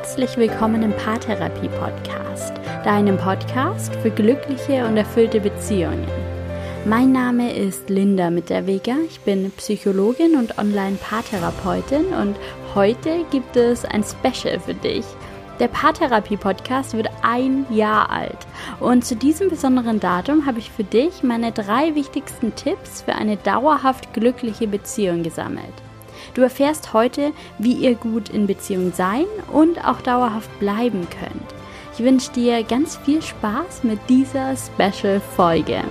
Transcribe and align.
herzlich 0.00 0.38
willkommen 0.38 0.82
im 0.82 0.92
Paartherapie 0.92 1.68
Podcast, 1.68 2.54
deinem 2.84 3.18
Podcast 3.18 3.94
für 3.96 4.10
glückliche 4.10 4.86
und 4.86 4.96
erfüllte 4.96 5.40
Beziehungen. 5.40 6.06
Mein 6.86 7.12
Name 7.12 7.52
ist 7.52 7.90
Linda 7.90 8.30
Mitterweger, 8.30 8.96
ich 9.06 9.20
bin 9.20 9.50
Psychologin 9.58 10.36
und 10.36 10.56
Online-Paartherapeutin 10.56 12.06
und 12.14 12.34
heute 12.74 13.26
gibt 13.30 13.54
es 13.56 13.84
ein 13.84 14.02
Special 14.02 14.58
für 14.58 14.72
dich. 14.72 15.04
Der 15.58 15.68
Paartherapie-Podcast 15.68 16.96
wird 16.96 17.10
ein 17.20 17.66
Jahr 17.68 18.08
alt 18.08 18.38
und 18.80 19.04
zu 19.04 19.14
diesem 19.14 19.50
besonderen 19.50 20.00
Datum 20.00 20.46
habe 20.46 20.60
ich 20.60 20.70
für 20.70 20.84
dich 20.84 21.22
meine 21.22 21.52
drei 21.52 21.94
wichtigsten 21.94 22.54
Tipps 22.54 23.02
für 23.02 23.16
eine 23.16 23.36
dauerhaft 23.36 24.14
glückliche 24.14 24.66
Beziehung 24.66 25.22
gesammelt. 25.22 25.74
Du 26.34 26.42
erfährst 26.42 26.92
heute, 26.92 27.32
wie 27.58 27.72
ihr 27.72 27.94
gut 27.94 28.28
in 28.28 28.46
Beziehung 28.46 28.92
sein 28.92 29.26
und 29.52 29.84
auch 29.84 30.00
dauerhaft 30.00 30.50
bleiben 30.58 31.06
könnt. 31.10 31.54
Ich 31.94 32.04
wünsche 32.04 32.32
dir 32.32 32.62
ganz 32.64 32.96
viel 32.96 33.20
Spaß 33.20 33.84
mit 33.84 33.98
dieser 34.08 34.54
Special-Folge. 34.56 35.82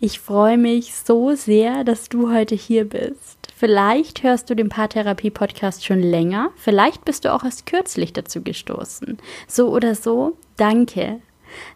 Ich 0.00 0.20
freue 0.20 0.56
mich 0.56 0.94
so 0.94 1.34
sehr, 1.34 1.82
dass 1.82 2.08
du 2.08 2.32
heute 2.32 2.54
hier 2.54 2.84
bist. 2.88 3.37
Vielleicht 3.58 4.22
hörst 4.22 4.48
du 4.48 4.54
den 4.54 4.68
Paartherapie-Podcast 4.68 5.84
schon 5.84 6.00
länger, 6.00 6.50
vielleicht 6.54 7.04
bist 7.04 7.24
du 7.24 7.34
auch 7.34 7.42
erst 7.42 7.66
kürzlich 7.66 8.12
dazu 8.12 8.40
gestoßen. 8.40 9.18
So 9.48 9.70
oder 9.70 9.96
so, 9.96 10.36
danke. 10.56 11.18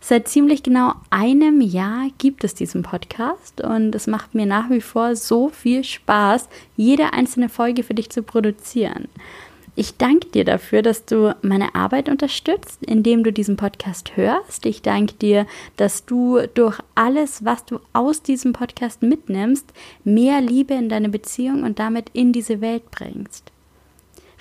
Seit 0.01 0.29
ziemlich 0.29 0.63
genau 0.63 0.93
einem 1.11 1.61
Jahr 1.61 2.07
gibt 2.19 2.45
es 2.45 2.55
diesen 2.55 2.85
Podcast 2.85 3.61
und 3.63 3.97
es 3.97 4.07
macht 4.07 4.33
mir 4.33 4.47
nach 4.47 4.71
wie 4.71 4.81
vor 4.81 5.17
so 5.17 5.49
viel 5.49 5.83
Spaß, 5.83 6.49
jede 6.77 7.15
einzelne 7.15 7.49
Folge 7.49 7.83
für 7.83 7.95
dich 7.95 8.11
zu 8.11 8.23
produzieren. 8.23 9.09
Ich 9.75 9.97
danke 9.97 10.29
dir 10.29 10.45
dafür, 10.45 10.83
dass 10.83 11.07
du 11.07 11.35
meine 11.41 11.75
Arbeit 11.75 12.11
unterstützt, 12.11 12.83
indem 12.85 13.25
du 13.25 13.33
diesen 13.33 13.57
Podcast 13.57 14.17
hörst. 14.17 14.67
Ich 14.67 14.83
danke 14.83 15.15
dir, 15.15 15.47
dass 15.77 16.05
du 16.05 16.41
durch 16.55 16.79
alles, 16.95 17.45
was 17.45 17.65
du 17.65 17.81
aus 17.93 18.23
diesem 18.23 18.53
Podcast 18.53 19.03
mitnimmst, 19.03 19.73
mehr 20.05 20.41
Liebe 20.41 20.75
in 20.75 20.89
deine 20.89 21.09
Beziehung 21.09 21.63
und 21.63 21.79
damit 21.79 22.11
in 22.13 22.33
diese 22.33 22.61
Welt 22.61 22.91
bringst. 22.91 23.52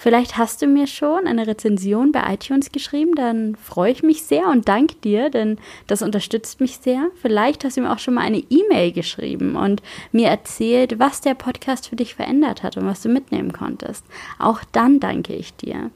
Vielleicht 0.01 0.35
hast 0.35 0.63
du 0.63 0.65
mir 0.65 0.87
schon 0.87 1.27
eine 1.27 1.45
Rezension 1.45 2.11
bei 2.11 2.33
iTunes 2.33 2.71
geschrieben, 2.71 3.13
dann 3.13 3.55
freue 3.55 3.91
ich 3.91 4.01
mich 4.01 4.23
sehr 4.23 4.47
und 4.47 4.67
danke 4.67 4.95
dir, 4.95 5.29
denn 5.29 5.59
das 5.85 6.01
unterstützt 6.01 6.59
mich 6.59 6.77
sehr. 6.77 7.11
Vielleicht 7.21 7.63
hast 7.63 7.77
du 7.77 7.81
mir 7.81 7.93
auch 7.93 7.99
schon 7.99 8.15
mal 8.15 8.21
eine 8.21 8.41
E-Mail 8.49 8.93
geschrieben 8.93 9.55
und 9.55 9.83
mir 10.11 10.27
erzählt, 10.29 10.97
was 10.97 11.21
der 11.21 11.35
Podcast 11.35 11.87
für 11.87 11.97
dich 11.97 12.15
verändert 12.15 12.63
hat 12.63 12.77
und 12.77 12.87
was 12.87 13.03
du 13.03 13.09
mitnehmen 13.09 13.53
konntest. 13.53 14.03
Auch 14.39 14.61
dann 14.71 14.99
danke 14.99 15.35
ich 15.35 15.53
dir. 15.53 15.91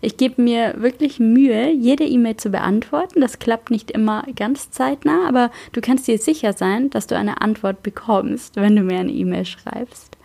Ich 0.00 0.16
gebe 0.16 0.42
mir 0.42 0.74
wirklich 0.78 1.20
Mühe, 1.20 1.70
jede 1.70 2.04
E-Mail 2.04 2.38
zu 2.38 2.50
beantworten. 2.50 3.20
Das 3.20 3.38
klappt 3.38 3.70
nicht 3.70 3.92
immer 3.92 4.24
ganz 4.34 4.72
zeitnah, 4.72 5.28
aber 5.28 5.52
du 5.70 5.80
kannst 5.80 6.08
dir 6.08 6.18
sicher 6.18 6.52
sein, 6.52 6.90
dass 6.90 7.06
du 7.06 7.16
eine 7.16 7.40
Antwort 7.42 7.84
bekommst, 7.84 8.56
wenn 8.56 8.74
du 8.74 8.82
mir 8.82 8.98
eine 8.98 9.12
E-Mail 9.12 9.44
schreibst. 9.44 10.15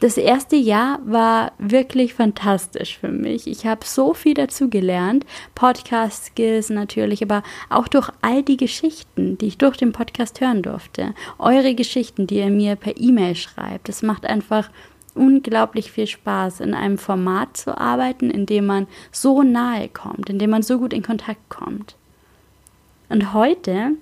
Das 0.00 0.16
erste 0.16 0.54
Jahr 0.54 1.00
war 1.04 1.52
wirklich 1.58 2.14
fantastisch 2.14 2.98
für 2.98 3.08
mich. 3.08 3.48
Ich 3.48 3.66
habe 3.66 3.84
so 3.84 4.14
viel 4.14 4.34
dazu 4.34 4.70
gelernt, 4.70 5.26
Podcast-Skills 5.56 6.70
natürlich, 6.70 7.20
aber 7.20 7.42
auch 7.68 7.88
durch 7.88 8.08
all 8.22 8.44
die 8.44 8.56
Geschichten, 8.56 9.38
die 9.38 9.46
ich 9.46 9.58
durch 9.58 9.76
den 9.76 9.90
Podcast 9.90 10.40
hören 10.40 10.62
durfte. 10.62 11.14
Eure 11.38 11.74
Geschichten, 11.74 12.28
die 12.28 12.36
ihr 12.36 12.50
mir 12.50 12.76
per 12.76 12.96
E-Mail 12.96 13.34
schreibt. 13.34 13.88
Es 13.88 14.02
macht 14.02 14.24
einfach 14.24 14.70
unglaublich 15.16 15.90
viel 15.90 16.06
Spaß, 16.06 16.60
in 16.60 16.74
einem 16.74 16.96
Format 16.98 17.56
zu 17.56 17.76
arbeiten, 17.76 18.30
in 18.30 18.46
dem 18.46 18.66
man 18.66 18.86
so 19.10 19.42
nahe 19.42 19.88
kommt, 19.88 20.30
in 20.30 20.38
dem 20.38 20.50
man 20.50 20.62
so 20.62 20.78
gut 20.78 20.92
in 20.92 21.02
Kontakt 21.02 21.48
kommt. 21.48 21.96
Und 23.08 23.32
heute 23.34 23.96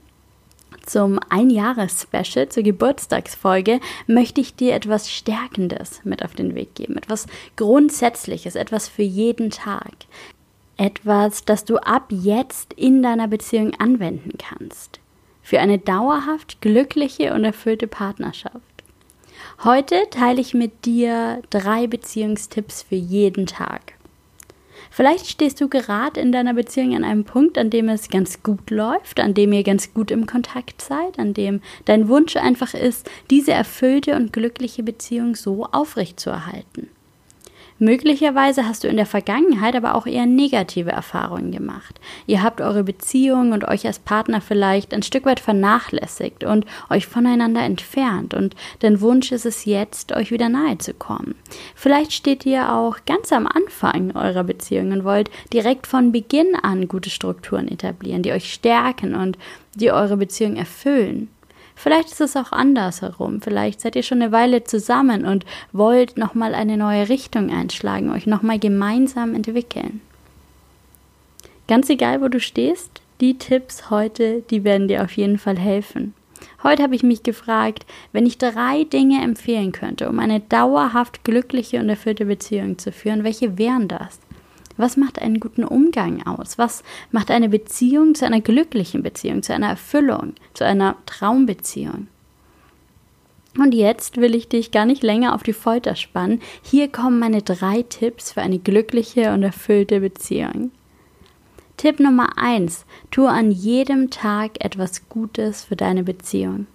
zum 0.87 1.19
Einjahres-Special, 1.29 2.49
zur 2.49 2.63
Geburtstagsfolge, 2.63 3.81
möchte 4.07 4.41
ich 4.41 4.55
dir 4.55 4.75
etwas 4.75 5.11
Stärkendes 5.11 6.01
mit 6.05 6.25
auf 6.25 6.35
den 6.35 6.55
Weg 6.55 6.75
geben. 6.75 6.97
Etwas 6.97 7.27
Grundsätzliches, 7.57 8.55
etwas 8.55 8.89
für 8.89 9.03
jeden 9.03 9.51
Tag. 9.51 9.93
Etwas, 10.77 11.45
das 11.45 11.65
du 11.65 11.77
ab 11.79 12.07
jetzt 12.11 12.73
in 12.75 13.03
deiner 13.03 13.29
Beziehung 13.29 13.75
anwenden 13.79 14.39
kannst. 14.39 15.01
Für 15.43 15.61
eine 15.61 15.79
dauerhaft 15.79 16.61
glückliche 16.61 17.35
und 17.35 17.45
erfüllte 17.45 17.87
Partnerschaft. 17.87 18.61
Heute 19.65 20.03
teile 20.11 20.41
ich 20.41 20.55
mit 20.55 20.85
dir 20.85 21.41
drei 21.51 21.87
Beziehungstipps 21.87 22.83
für 22.83 22.97
jeden 22.97 23.47
Tag. 23.47 23.96
Vielleicht 24.97 25.27
stehst 25.27 25.61
du 25.61 25.69
gerade 25.69 26.19
in 26.23 26.33
deiner 26.33 26.55
Beziehung 26.55 26.97
an 26.97 27.05
einem 27.05 27.25
Punkt, 27.25 27.59
an 27.59 27.69
dem 27.69 27.91
es 27.91 28.09
ganz 28.09 28.43
gut 28.43 28.71
läuft, 28.71 29.21
an 29.21 29.35
dem 29.35 29.53
ihr 29.53 29.63
ganz 29.63 29.93
gut 29.93 30.11
im 30.11 30.25
Kontakt 30.25 30.81
seid, 30.81 31.19
an 31.19 31.35
dem 31.35 31.61
dein 31.85 32.09
Wunsch 32.09 32.35
einfach 32.37 32.73
ist, 32.73 33.11
diese 33.29 33.53
erfüllte 33.53 34.17
und 34.17 34.33
glückliche 34.33 34.83
Beziehung 34.83 35.35
so 35.35 35.67
aufrechtzuerhalten. 35.67 36.89
Möglicherweise 37.79 38.67
hast 38.67 38.85
du 38.85 38.89
in 38.89 38.97
der 38.97 39.05
Vergangenheit 39.05 39.77
aber 39.77 39.95
auch 39.95 40.07
eher 40.07 40.25
negative 40.25 40.91
Erfahrungen 40.91 41.53
gemacht. 41.53 42.01
Ihr 42.27 42.43
habt 42.43 42.63
eure 42.63 42.85
Beziehung 42.85 43.53
und 43.53 43.69
euch 43.69 43.87
als 43.87 43.99
Partner 43.99 44.41
vielleicht 44.41 44.95
ein 44.95 45.03
Stück 45.03 45.27
weit 45.27 45.41
vernachlässigt 45.41 46.45
und 46.45 46.65
euch 46.89 47.07
voneinander 47.07 47.61
entfernt 47.63 48.33
und 48.33 48.57
dein 48.79 49.03
Wunsch 49.03 49.31
ist 49.31 49.45
es 49.45 49.67
jetzt, 49.67 50.13
euch 50.13 50.31
wieder 50.31 50.49
nahe 50.49 50.79
zu 50.79 50.95
kommen. 50.95 51.35
Vielleicht 51.75 52.15
steht 52.15 52.47
ihr 52.47 52.73
auch 52.73 52.97
ganz 53.05 53.31
am 53.31 53.47
Anfang 53.47 54.17
eurer 54.17 54.45
Beziehung 54.45 54.93
und 54.93 55.05
wollt 55.05 55.31
direkt 55.53 55.87
von 55.87 56.13
Beginn 56.13 56.55
an 56.63 56.89
gute 56.89 57.11
Strukturen 57.11 57.69
etablieren, 57.69 58.23
die 58.23 58.33
euch 58.33 58.53
stärken 58.55 59.15
und 59.15 59.37
die 59.75 59.93
eure 59.93 60.17
Beziehung 60.17 60.57
erfüllen. 60.57 61.29
Vielleicht 61.77 62.11
ist 62.11 62.23
es 62.23 62.37
auch 62.37 62.53
andersherum. 62.53 63.43
Vielleicht 63.43 63.81
seid 63.81 63.95
ihr 63.95 64.03
schon 64.03 64.23
eine 64.23 64.33
Weile 64.33 64.65
zusammen 64.65 65.27
und 65.27 65.45
wollt 65.73 66.17
nochmal 66.17 66.55
eine 66.55 66.77
neue 66.77 67.09
Richtung 67.09 67.51
einschlagen, 67.51 68.11
euch 68.11 68.27
nochmal 68.27 68.59
gemeinsam 68.59 69.35
entwickeln. 69.35 70.01
Ganz 71.69 71.91
egal, 71.91 72.23
wo 72.23 72.29
du 72.29 72.41
stehst, 72.41 73.03
die 73.21 73.39
Tipps 73.39 73.91
heute, 73.91 74.43
die 74.51 74.65
werden 74.65 74.89
dir 74.89 75.05
auf 75.05 75.13
jeden 75.17 75.39
Fall 75.39 75.59
helfen. 75.59 76.15
Heute 76.63 76.83
habe 76.83 76.95
ich 76.95 77.03
mich 77.03 77.23
gefragt, 77.23 77.87
wenn 78.13 78.27
ich 78.27 78.39
drei 78.39 78.85
Dinge 78.85 79.23
empfehlen 79.23 79.73
könnte, 79.73 80.09
um 80.09 80.19
eine 80.19 80.41
dauerhaft 80.41 81.25
glückliche 81.25 81.79
und 81.79 81.89
erfüllte 81.89 82.25
Beziehung 82.25 82.79
zu 82.79 82.91
führen, 82.91 83.23
welche 83.23 83.59
wären 83.59 83.89
das? 83.89 84.19
Was 84.77 84.97
macht 84.97 85.21
einen 85.21 85.41
guten 85.41 85.65
Umgang 85.65 86.27
aus? 86.27 86.59
Was 86.59 86.83
macht 87.11 87.31
eine 87.31 87.49
Beziehung 87.49 88.15
zu 88.15 88.27
einer 88.27 88.41
glücklichen 88.41 89.03
Beziehung, 89.03 89.43
zu 89.43 89.55
einer 89.55 89.69
Erfüllung, 89.69 90.35
zu 90.55 90.65
einer 90.65 90.97
Traumbeziehung? 91.07 92.09
Und 93.59 93.75
jetzt 93.75 94.19
will 94.19 94.35
ich 94.35 94.49
dich 94.49 94.71
gar 94.71 94.85
nicht 94.85 95.03
länger 95.03 95.35
auf 95.35 95.43
die 95.43 95.55
Folter 95.55 95.97
spannen. 95.97 96.43
Hier 96.63 96.89
kommen 96.89 97.19
meine 97.19 97.43
drei 97.43 97.83
Tipps 97.83 98.33
für 98.33 98.43
eine 98.43 98.59
glückliche 98.59 99.33
und 99.33 99.43
erfüllte 99.43 100.01
Beziehung. 100.01 100.73
Tipp 101.79 102.01
Nummer 102.01 102.37
eins: 102.37 102.85
Tu 103.11 103.27
an 103.27 103.51
jedem 103.51 104.11
Tag 104.11 104.63
etwas 104.65 105.09
Gutes 105.09 105.65
für 105.65 105.77
deine 105.77 106.05
Beziehung. 106.05 106.67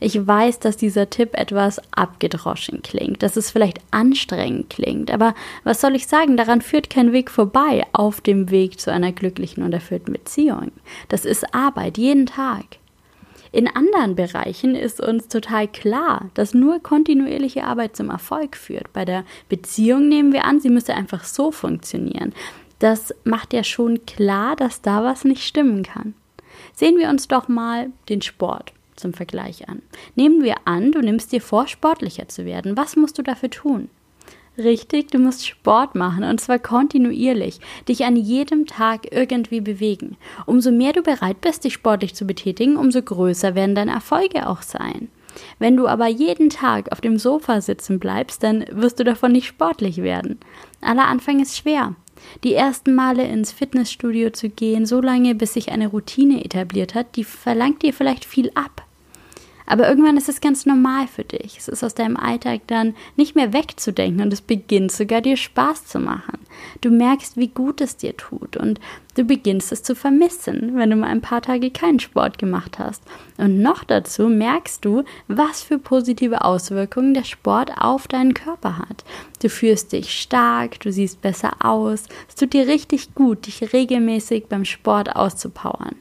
Ich 0.00 0.26
weiß, 0.26 0.58
dass 0.58 0.76
dieser 0.76 1.10
Tipp 1.10 1.30
etwas 1.34 1.80
abgedroschen 1.92 2.82
klingt, 2.82 3.22
dass 3.22 3.36
es 3.36 3.50
vielleicht 3.50 3.78
anstrengend 3.90 4.70
klingt, 4.70 5.10
aber 5.10 5.34
was 5.64 5.80
soll 5.80 5.94
ich 5.94 6.06
sagen, 6.06 6.36
daran 6.36 6.60
führt 6.60 6.90
kein 6.90 7.12
Weg 7.12 7.30
vorbei 7.30 7.86
auf 7.92 8.20
dem 8.20 8.50
Weg 8.50 8.80
zu 8.80 8.92
einer 8.92 9.12
glücklichen 9.12 9.62
und 9.62 9.72
erfüllten 9.72 10.12
Beziehung. 10.12 10.72
Das 11.08 11.24
ist 11.24 11.54
Arbeit 11.54 11.98
jeden 11.98 12.26
Tag. 12.26 12.64
In 13.52 13.68
anderen 13.68 14.16
Bereichen 14.16 14.74
ist 14.74 14.98
uns 14.98 15.28
total 15.28 15.68
klar, 15.68 16.30
dass 16.32 16.54
nur 16.54 16.80
kontinuierliche 16.80 17.64
Arbeit 17.64 17.94
zum 17.94 18.08
Erfolg 18.08 18.56
führt. 18.56 18.90
Bei 18.94 19.04
der 19.04 19.24
Beziehung 19.50 20.08
nehmen 20.08 20.32
wir 20.32 20.46
an, 20.46 20.58
sie 20.58 20.70
müsse 20.70 20.94
einfach 20.94 21.22
so 21.24 21.52
funktionieren. 21.52 22.32
Das 22.78 23.14
macht 23.24 23.52
ja 23.52 23.62
schon 23.62 24.06
klar, 24.06 24.56
dass 24.56 24.80
da 24.80 25.04
was 25.04 25.24
nicht 25.24 25.44
stimmen 25.44 25.82
kann. 25.82 26.14
Sehen 26.74 26.98
wir 26.98 27.10
uns 27.10 27.28
doch 27.28 27.46
mal 27.46 27.90
den 28.08 28.22
Sport 28.22 28.72
zum 28.96 29.12
Vergleich 29.12 29.68
an. 29.68 29.82
Nehmen 30.14 30.42
wir 30.42 30.56
an, 30.64 30.92
du 30.92 31.00
nimmst 31.00 31.32
dir 31.32 31.40
vor, 31.40 31.68
sportlicher 31.68 32.28
zu 32.28 32.44
werden. 32.44 32.76
Was 32.76 32.96
musst 32.96 33.18
du 33.18 33.22
dafür 33.22 33.50
tun? 33.50 33.88
Richtig, 34.58 35.10
du 35.10 35.18
musst 35.18 35.46
Sport 35.46 35.94
machen 35.94 36.24
und 36.24 36.38
zwar 36.38 36.58
kontinuierlich, 36.58 37.58
dich 37.88 38.04
an 38.04 38.16
jedem 38.16 38.66
Tag 38.66 39.10
irgendwie 39.10 39.62
bewegen. 39.62 40.18
Umso 40.44 40.70
mehr 40.70 40.92
du 40.92 41.02
bereit 41.02 41.40
bist, 41.40 41.64
dich 41.64 41.72
sportlich 41.72 42.14
zu 42.14 42.26
betätigen, 42.26 42.76
umso 42.76 43.00
größer 43.00 43.54
werden 43.54 43.74
deine 43.74 43.92
Erfolge 43.92 44.46
auch 44.46 44.60
sein. 44.60 45.08
Wenn 45.58 45.78
du 45.78 45.88
aber 45.88 46.06
jeden 46.06 46.50
Tag 46.50 46.92
auf 46.92 47.00
dem 47.00 47.18
Sofa 47.18 47.62
sitzen 47.62 47.98
bleibst, 47.98 48.42
dann 48.42 48.66
wirst 48.70 49.00
du 49.00 49.04
davon 49.04 49.32
nicht 49.32 49.46
sportlich 49.46 50.02
werden. 50.02 50.38
Aller 50.82 51.06
Anfang 51.06 51.40
ist 51.40 51.56
schwer. 51.56 51.94
Die 52.44 52.54
ersten 52.54 52.94
Male 52.94 53.24
ins 53.24 53.52
Fitnessstudio 53.52 54.30
zu 54.30 54.48
gehen, 54.48 54.86
so 54.86 55.00
lange 55.00 55.34
bis 55.34 55.54
sich 55.54 55.70
eine 55.70 55.88
Routine 55.88 56.44
etabliert 56.44 56.94
hat, 56.94 57.16
die 57.16 57.24
verlangt 57.24 57.82
dir 57.82 57.92
vielleicht 57.92 58.24
viel 58.24 58.50
ab. 58.54 58.86
Aber 59.72 59.88
irgendwann 59.88 60.18
ist 60.18 60.28
es 60.28 60.42
ganz 60.42 60.66
normal 60.66 61.06
für 61.06 61.24
dich. 61.24 61.56
Es 61.56 61.66
ist 61.66 61.82
aus 61.82 61.94
deinem 61.94 62.18
Alltag 62.18 62.60
dann 62.66 62.94
nicht 63.16 63.34
mehr 63.34 63.54
wegzudenken 63.54 64.20
und 64.20 64.30
es 64.30 64.42
beginnt 64.42 64.92
sogar 64.92 65.22
dir 65.22 65.38
Spaß 65.38 65.86
zu 65.86 65.98
machen. 65.98 66.40
Du 66.82 66.90
merkst, 66.90 67.38
wie 67.38 67.48
gut 67.48 67.80
es 67.80 67.96
dir 67.96 68.14
tut 68.14 68.58
und 68.58 68.80
du 69.14 69.24
beginnst 69.24 69.72
es 69.72 69.82
zu 69.82 69.94
vermissen, 69.94 70.72
wenn 70.74 70.90
du 70.90 70.96
mal 70.96 71.06
ein 71.06 71.22
paar 71.22 71.40
Tage 71.40 71.70
keinen 71.70 72.00
Sport 72.00 72.36
gemacht 72.36 72.78
hast. 72.78 73.02
Und 73.38 73.62
noch 73.62 73.82
dazu 73.82 74.28
merkst 74.28 74.84
du, 74.84 75.04
was 75.26 75.62
für 75.62 75.78
positive 75.78 76.44
Auswirkungen 76.44 77.14
der 77.14 77.24
Sport 77.24 77.70
auf 77.78 78.06
deinen 78.06 78.34
Körper 78.34 78.76
hat. 78.76 79.04
Du 79.40 79.48
fühlst 79.48 79.92
dich 79.92 80.12
stark, 80.20 80.80
du 80.80 80.92
siehst 80.92 81.22
besser 81.22 81.52
aus. 81.60 82.04
Es 82.28 82.34
tut 82.34 82.52
dir 82.52 82.66
richtig 82.68 83.14
gut, 83.14 83.46
dich 83.46 83.72
regelmäßig 83.72 84.48
beim 84.50 84.66
Sport 84.66 85.16
auszupowern. 85.16 85.96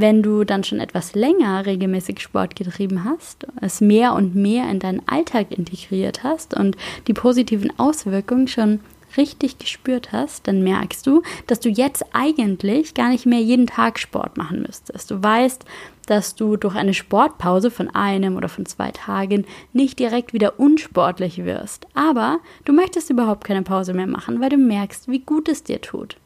Wenn 0.00 0.22
du 0.22 0.44
dann 0.44 0.62
schon 0.62 0.78
etwas 0.78 1.16
länger 1.16 1.66
regelmäßig 1.66 2.20
Sport 2.20 2.54
getrieben 2.54 3.02
hast, 3.02 3.48
es 3.60 3.80
mehr 3.80 4.14
und 4.14 4.36
mehr 4.36 4.70
in 4.70 4.78
deinen 4.78 5.02
Alltag 5.08 5.50
integriert 5.50 6.22
hast 6.22 6.54
und 6.54 6.76
die 7.08 7.14
positiven 7.14 7.76
Auswirkungen 7.80 8.46
schon 8.46 8.78
richtig 9.16 9.58
gespürt 9.58 10.12
hast, 10.12 10.46
dann 10.46 10.62
merkst 10.62 11.04
du, 11.04 11.22
dass 11.48 11.58
du 11.58 11.68
jetzt 11.68 12.04
eigentlich 12.12 12.94
gar 12.94 13.08
nicht 13.08 13.26
mehr 13.26 13.40
jeden 13.40 13.66
Tag 13.66 13.98
Sport 13.98 14.36
machen 14.36 14.62
müsstest. 14.62 15.10
Du 15.10 15.20
weißt, 15.20 15.64
dass 16.06 16.36
du 16.36 16.56
durch 16.56 16.76
eine 16.76 16.94
Sportpause 16.94 17.72
von 17.72 17.90
einem 17.90 18.36
oder 18.36 18.48
von 18.48 18.66
zwei 18.66 18.92
Tagen 18.92 19.46
nicht 19.72 19.98
direkt 19.98 20.32
wieder 20.32 20.60
unsportlich 20.60 21.44
wirst. 21.44 21.88
Aber 21.94 22.38
du 22.64 22.72
möchtest 22.72 23.10
überhaupt 23.10 23.42
keine 23.42 23.62
Pause 23.62 23.94
mehr 23.94 24.06
machen, 24.06 24.40
weil 24.40 24.50
du 24.50 24.58
merkst, 24.58 25.08
wie 25.08 25.18
gut 25.18 25.48
es 25.48 25.64
dir 25.64 25.80
tut. 25.80 26.18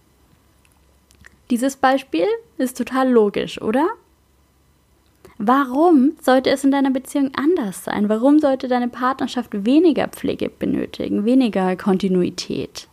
Dieses 1.53 1.77
Beispiel 1.77 2.25
ist 2.57 2.79
total 2.79 3.11
logisch, 3.11 3.61
oder? 3.61 3.87
Warum 5.37 6.13
sollte 6.19 6.49
es 6.49 6.65
in 6.65 6.71
deiner 6.71 6.89
Beziehung 6.91 7.31
anders 7.37 7.85
sein? 7.85 8.09
Warum 8.09 8.39
sollte 8.39 8.69
deine 8.69 8.89
Partnerschaft 8.89 9.51
weniger 9.67 10.09
Pflege 10.09 10.49
benötigen, 10.49 11.27
weniger 11.27 11.77
Kontinuität? 11.77 12.89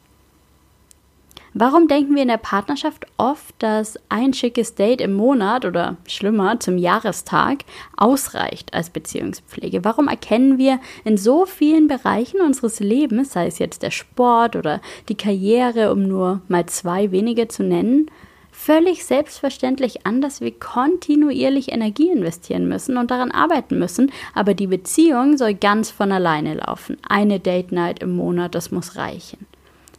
Warum 1.53 1.88
denken 1.88 2.15
wir 2.15 2.23
in 2.23 2.27
der 2.27 2.35
Partnerschaft 2.35 3.06
oft, 3.15 3.56
dass 3.59 3.97
ein 4.09 4.33
schickes 4.33 4.75
Date 4.75 5.00
im 5.00 5.13
Monat 5.13 5.63
oder 5.63 5.95
schlimmer 6.06 6.59
zum 6.59 6.77
Jahrestag 6.77 7.59
ausreicht 7.95 8.73
als 8.73 8.89
Beziehungspflege? 8.89 9.85
Warum 9.85 10.09
erkennen 10.09 10.57
wir 10.57 10.81
in 11.06 11.15
so 11.15 11.45
vielen 11.45 11.88
Bereichen 11.88 12.41
unseres 12.41 12.81
Lebens, 12.81 13.31
sei 13.31 13.47
es 13.47 13.57
jetzt 13.57 13.83
der 13.83 13.91
Sport 13.91 14.57
oder 14.57 14.81
die 15.07 15.15
Karriere, 15.15 15.94
um 15.94 16.03
nur 16.09 16.41
mal 16.50 16.65
zwei 16.65 17.11
wenige 17.11 17.47
zu 17.47 17.63
nennen, 17.63 18.11
völlig 18.59 19.06
selbstverständlich 19.06 20.06
an, 20.06 20.19
dass 20.19 20.41
wir 20.41 20.51
kontinuierlich 20.51 21.71
Energie 21.71 22.09
investieren 22.09 22.67
müssen 22.67 22.97
und 22.97 23.09
daran 23.09 23.31
arbeiten 23.31 23.79
müssen, 23.79 24.11
aber 24.35 24.53
die 24.53 24.67
Beziehung 24.67 25.38
soll 25.38 25.53
ganz 25.53 25.91
von 25.91 26.11
alleine 26.11 26.56
laufen. 26.56 26.97
Eine 27.07 27.39
Date 27.39 27.71
Night 27.71 28.03
im 28.03 28.17
Monat, 28.17 28.56
das 28.56 28.69
muss 28.69 28.97
reichen. 28.97 29.47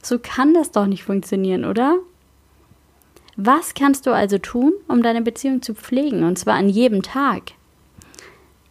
So 0.03 0.19
kann 0.19 0.53
das 0.53 0.73
doch 0.73 0.87
nicht 0.87 1.05
funktionieren, 1.05 1.65
oder? 1.65 1.97
Was 3.37 3.73
kannst 3.73 4.07
du 4.07 4.13
also 4.13 4.37
tun, 4.37 4.75
um 4.89 5.03
deine 5.03 5.23
Beziehung 5.23 5.63
zu 5.63 5.75
pflegen, 5.75 6.23
und 6.25 6.39
zwar 6.39 6.55
an 6.55 6.69
jedem 6.69 7.03
Tag? 7.03 7.53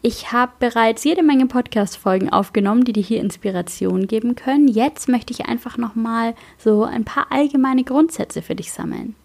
Ich 0.03 0.31
habe 0.31 0.51
bereits 0.59 1.03
jede 1.03 1.23
Menge 1.23 1.47
Podcast-Folgen 1.47 2.29
aufgenommen, 2.29 2.85
die 2.85 2.93
dir 2.93 3.03
hier 3.03 3.19
Inspiration 3.19 4.05
geben 4.05 4.35
können. 4.35 4.67
Jetzt 4.67 5.09
möchte 5.09 5.33
ich 5.33 5.47
einfach 5.47 5.77
nochmal 5.77 6.35
so 6.59 6.83
ein 6.83 7.05
paar 7.05 7.31
allgemeine 7.31 7.83
Grundsätze 7.83 8.43
für 8.43 8.55
dich 8.55 8.71
sammeln. 8.71 9.15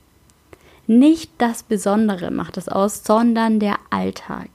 Nicht 0.87 1.31
das 1.39 1.63
Besondere 1.63 2.31
macht 2.31 2.57
es 2.57 2.69
aus, 2.69 3.05
sondern 3.05 3.59
der 3.59 3.77
Alltag. 3.91 4.49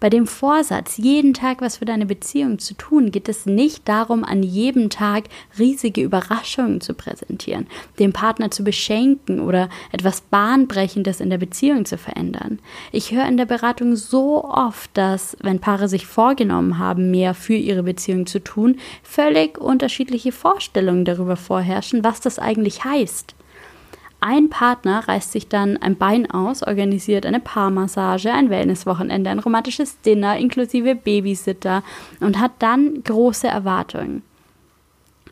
Bei 0.00 0.10
dem 0.10 0.26
Vorsatz, 0.26 0.98
jeden 0.98 1.32
Tag 1.32 1.60
was 1.60 1.78
für 1.78 1.84
deine 1.84 2.06
Beziehung 2.06 2.58
zu 2.58 2.74
tun, 2.74 3.10
geht 3.10 3.28
es 3.28 3.46
nicht 3.46 3.88
darum, 3.88 4.24
an 4.24 4.42
jedem 4.42 4.90
Tag 4.90 5.24
riesige 5.58 6.02
Überraschungen 6.02 6.80
zu 6.80 6.92
präsentieren, 6.92 7.66
den 7.98 8.12
Partner 8.12 8.50
zu 8.50 8.62
beschenken 8.62 9.40
oder 9.40 9.68
etwas 9.92 10.20
Bahnbrechendes 10.20 11.20
in 11.20 11.30
der 11.30 11.38
Beziehung 11.38 11.86
zu 11.86 11.96
verändern. 11.96 12.58
Ich 12.92 13.12
höre 13.12 13.26
in 13.26 13.36
der 13.36 13.46
Beratung 13.46 13.96
so 13.96 14.44
oft, 14.44 14.90
dass, 14.94 15.36
wenn 15.40 15.60
Paare 15.60 15.88
sich 15.88 16.06
vorgenommen 16.06 16.78
haben, 16.78 17.10
mehr 17.10 17.34
für 17.34 17.54
ihre 17.54 17.82
Beziehung 17.82 18.26
zu 18.26 18.40
tun, 18.40 18.78
völlig 19.02 19.58
unterschiedliche 19.58 20.32
Vorstellungen 20.32 21.04
darüber 21.04 21.36
vorherrschen, 21.36 22.04
was 22.04 22.20
das 22.20 22.38
eigentlich 22.38 22.84
heißt. 22.84 23.34
Ein 24.28 24.50
Partner 24.50 25.06
reißt 25.06 25.30
sich 25.30 25.46
dann 25.46 25.76
ein 25.76 25.94
Bein 25.94 26.28
aus, 26.28 26.64
organisiert 26.64 27.24
eine 27.24 27.38
Paarmassage, 27.38 28.32
ein 28.32 28.50
Wellnesswochenende, 28.50 29.30
ein 29.30 29.38
romantisches 29.38 30.00
Dinner 30.00 30.36
inklusive 30.36 30.96
Babysitter 30.96 31.84
und 32.18 32.40
hat 32.40 32.50
dann 32.58 33.04
große 33.04 33.46
Erwartungen. 33.46 34.24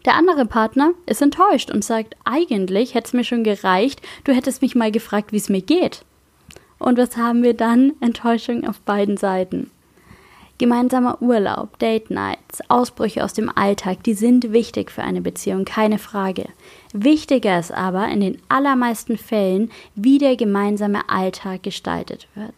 Der 0.04 0.14
andere 0.14 0.46
Partner 0.46 0.92
ist 1.06 1.22
enttäuscht 1.22 1.72
und 1.72 1.82
sagt, 1.82 2.14
eigentlich 2.24 2.94
hätte 2.94 3.08
es 3.08 3.12
mir 3.14 3.24
schon 3.24 3.42
gereicht, 3.42 4.00
du 4.22 4.32
hättest 4.32 4.62
mich 4.62 4.76
mal 4.76 4.92
gefragt, 4.92 5.32
wie 5.32 5.38
es 5.38 5.48
mir 5.48 5.62
geht. 5.62 6.04
Und 6.78 6.96
was 6.96 7.16
haben 7.16 7.42
wir 7.42 7.54
dann? 7.54 7.94
Enttäuschung 8.00 8.64
auf 8.64 8.78
beiden 8.78 9.16
Seiten. 9.16 9.72
Gemeinsamer 10.58 11.20
Urlaub, 11.20 11.80
Date 11.80 12.10
Nights, 12.10 12.60
Ausbrüche 12.68 13.24
aus 13.24 13.32
dem 13.32 13.50
Alltag, 13.52 14.04
die 14.04 14.14
sind 14.14 14.52
wichtig 14.52 14.92
für 14.92 15.02
eine 15.02 15.20
Beziehung, 15.20 15.64
keine 15.64 15.98
Frage. 15.98 16.46
Wichtiger 16.96 17.58
ist 17.58 17.72
aber 17.72 18.08
in 18.08 18.20
den 18.20 18.38
allermeisten 18.48 19.18
Fällen, 19.18 19.70
wie 19.96 20.18
der 20.18 20.36
gemeinsame 20.36 21.08
Alltag 21.08 21.64
gestaltet 21.64 22.28
wird. 22.34 22.54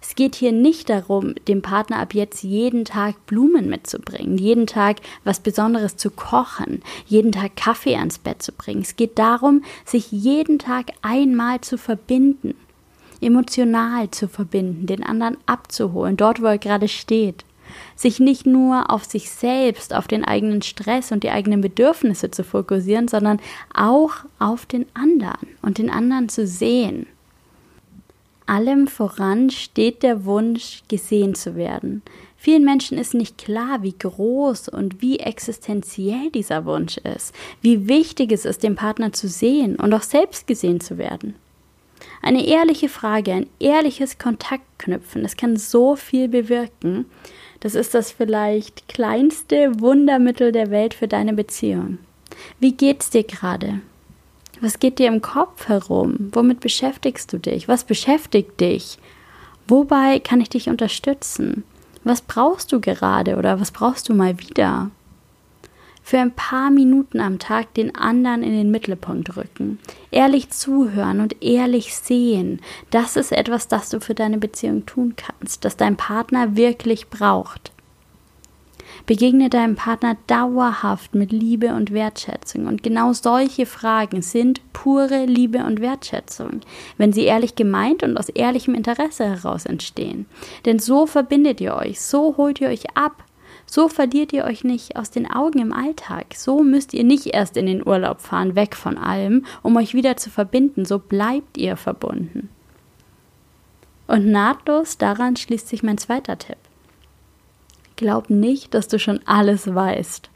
Es 0.00 0.14
geht 0.14 0.36
hier 0.36 0.52
nicht 0.52 0.88
darum, 0.88 1.34
dem 1.48 1.60
Partner 1.60 1.98
ab 1.98 2.14
jetzt 2.14 2.42
jeden 2.42 2.84
Tag 2.84 3.26
Blumen 3.26 3.68
mitzubringen, 3.68 4.38
jeden 4.38 4.66
Tag 4.66 4.98
was 5.24 5.40
Besonderes 5.40 5.96
zu 5.96 6.10
kochen, 6.10 6.82
jeden 7.06 7.32
Tag 7.32 7.56
Kaffee 7.56 7.96
ans 7.96 8.18
Bett 8.18 8.42
zu 8.42 8.52
bringen. 8.52 8.82
Es 8.82 8.96
geht 8.96 9.18
darum, 9.18 9.64
sich 9.84 10.12
jeden 10.12 10.58
Tag 10.58 10.92
einmal 11.02 11.60
zu 11.60 11.76
verbinden 11.76 12.54
emotional 13.24 14.10
zu 14.10 14.28
verbinden, 14.28 14.86
den 14.86 15.02
anderen 15.02 15.38
abzuholen, 15.46 16.16
dort 16.16 16.42
wo 16.42 16.46
er 16.46 16.58
gerade 16.58 16.88
steht. 16.88 17.44
Sich 17.96 18.20
nicht 18.20 18.46
nur 18.46 18.90
auf 18.90 19.04
sich 19.04 19.30
selbst, 19.30 19.94
auf 19.94 20.06
den 20.06 20.24
eigenen 20.24 20.62
Stress 20.62 21.12
und 21.12 21.22
die 21.22 21.30
eigenen 21.30 21.60
Bedürfnisse 21.60 22.30
zu 22.30 22.44
fokussieren, 22.44 23.08
sondern 23.08 23.40
auch 23.72 24.12
auf 24.38 24.66
den 24.66 24.86
anderen 24.94 25.48
und 25.62 25.78
den 25.78 25.90
anderen 25.90 26.28
zu 26.28 26.46
sehen. 26.46 27.06
Allem 28.46 28.88
voran 28.88 29.48
steht 29.48 30.02
der 30.02 30.26
Wunsch, 30.26 30.82
gesehen 30.88 31.34
zu 31.34 31.56
werden. 31.56 32.02
Vielen 32.36 32.64
Menschen 32.64 32.98
ist 32.98 33.14
nicht 33.14 33.38
klar, 33.38 33.82
wie 33.82 33.96
groß 33.98 34.68
und 34.68 35.00
wie 35.00 35.18
existenziell 35.18 36.30
dieser 36.30 36.66
Wunsch 36.66 36.98
ist, 36.98 37.34
wie 37.62 37.88
wichtig 37.88 38.32
es 38.32 38.44
ist, 38.44 38.62
den 38.62 38.76
Partner 38.76 39.14
zu 39.14 39.28
sehen 39.28 39.76
und 39.76 39.94
auch 39.94 40.02
selbst 40.02 40.46
gesehen 40.46 40.80
zu 40.80 40.98
werden. 40.98 41.36
Eine 42.20 42.46
ehrliche 42.46 42.90
Frage, 42.90 43.32
ein 43.32 43.46
ehrliches 43.60 44.18
Kontaktknüpfen, 44.18 45.22
das 45.22 45.38
kann 45.38 45.56
so 45.56 45.96
viel 45.96 46.28
bewirken. 46.28 47.06
Das 47.60 47.74
ist 47.74 47.94
das 47.94 48.12
vielleicht 48.12 48.88
kleinste 48.88 49.80
Wundermittel 49.80 50.52
der 50.52 50.70
Welt 50.70 50.94
für 50.94 51.08
deine 51.08 51.32
Beziehung. 51.32 51.98
Wie 52.60 52.72
geht's 52.72 53.10
dir 53.10 53.24
gerade? 53.24 53.80
Was 54.60 54.78
geht 54.78 54.98
dir 54.98 55.08
im 55.08 55.22
Kopf 55.22 55.68
herum? 55.68 56.30
Womit 56.32 56.60
beschäftigst 56.60 57.32
du 57.32 57.38
dich? 57.38 57.68
Was 57.68 57.84
beschäftigt 57.84 58.60
dich? 58.60 58.98
Wobei 59.66 60.18
kann 60.20 60.40
ich 60.40 60.48
dich 60.50 60.68
unterstützen? 60.68 61.64
Was 62.04 62.20
brauchst 62.20 62.70
du 62.72 62.80
gerade 62.80 63.36
oder 63.36 63.60
was 63.60 63.70
brauchst 63.70 64.08
du 64.08 64.14
mal 64.14 64.38
wieder? 64.38 64.90
Für 66.04 66.18
ein 66.18 66.32
paar 66.32 66.70
Minuten 66.70 67.18
am 67.18 67.38
Tag 67.38 67.72
den 67.72 67.96
anderen 67.96 68.42
in 68.42 68.52
den 68.52 68.70
Mittelpunkt 68.70 69.38
rücken. 69.38 69.78
Ehrlich 70.10 70.50
zuhören 70.50 71.20
und 71.20 71.42
ehrlich 71.42 71.96
sehen, 71.96 72.60
das 72.90 73.16
ist 73.16 73.32
etwas, 73.32 73.68
das 73.68 73.88
du 73.88 74.00
für 74.00 74.14
deine 74.14 74.36
Beziehung 74.36 74.84
tun 74.84 75.14
kannst, 75.16 75.64
das 75.64 75.78
dein 75.78 75.96
Partner 75.96 76.56
wirklich 76.56 77.08
braucht. 77.08 77.72
Begegne 79.06 79.48
deinem 79.48 79.76
Partner 79.76 80.18
dauerhaft 80.26 81.14
mit 81.14 81.32
Liebe 81.32 81.74
und 81.74 81.90
Wertschätzung. 81.90 82.66
Und 82.66 82.82
genau 82.82 83.14
solche 83.14 83.64
Fragen 83.64 84.20
sind 84.20 84.60
pure 84.74 85.24
Liebe 85.24 85.64
und 85.64 85.80
Wertschätzung, 85.80 86.60
wenn 86.98 87.14
sie 87.14 87.24
ehrlich 87.24 87.54
gemeint 87.54 88.02
und 88.02 88.18
aus 88.18 88.28
ehrlichem 88.28 88.74
Interesse 88.74 89.24
heraus 89.24 89.64
entstehen. 89.64 90.26
Denn 90.66 90.78
so 90.78 91.06
verbindet 91.06 91.62
ihr 91.62 91.74
euch, 91.74 92.00
so 92.00 92.36
holt 92.36 92.60
ihr 92.60 92.68
euch 92.68 92.94
ab, 92.94 93.24
so 93.74 93.88
verliert 93.88 94.32
ihr 94.32 94.44
euch 94.44 94.62
nicht 94.62 94.94
aus 94.94 95.10
den 95.10 95.28
Augen 95.28 95.58
im 95.58 95.72
Alltag. 95.72 96.26
So 96.36 96.62
müsst 96.62 96.94
ihr 96.94 97.02
nicht 97.02 97.34
erst 97.34 97.56
in 97.56 97.66
den 97.66 97.84
Urlaub 97.84 98.20
fahren, 98.20 98.54
weg 98.54 98.76
von 98.76 98.96
allem, 98.96 99.44
um 99.62 99.76
euch 99.76 99.94
wieder 99.94 100.16
zu 100.16 100.30
verbinden. 100.30 100.84
So 100.84 101.00
bleibt 101.00 101.58
ihr 101.58 101.76
verbunden. 101.76 102.50
Und 104.06 104.26
nahtlos 104.30 104.96
daran 104.96 105.34
schließt 105.34 105.66
sich 105.66 105.82
mein 105.82 105.98
zweiter 105.98 106.38
Tipp. 106.38 106.58
Glaub 107.96 108.30
nicht, 108.30 108.74
dass 108.74 108.86
du 108.86 109.00
schon 109.00 109.18
alles 109.26 109.74
weißt. 109.74 110.30